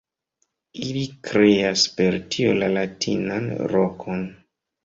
Ili 0.85 1.03
kreas 1.27 1.83
per 1.99 2.19
tio 2.37 2.57
la 2.63 2.71
latinan 2.79 3.49
rokon. 3.75 4.27